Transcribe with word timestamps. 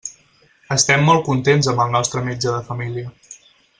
Estem 0.75 1.03
molt 1.09 1.21
contents 1.27 1.69
amb 1.73 1.83
el 1.85 1.93
nostre 1.97 2.25
metge 2.31 2.55
de 2.57 2.67
família. 2.71 3.13